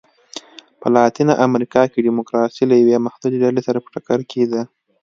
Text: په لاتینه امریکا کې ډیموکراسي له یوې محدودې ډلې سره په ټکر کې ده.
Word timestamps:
په 0.79 0.87
لاتینه 0.95 1.33
امریکا 1.47 1.81
کې 1.91 2.05
ډیموکراسي 2.07 2.63
له 2.67 2.75
یوې 2.81 2.97
محدودې 3.05 3.37
ډلې 3.43 3.61
سره 3.67 3.79
په 3.83 3.89
ټکر 3.95 4.19
کې 4.31 4.43
ده. 4.51 4.61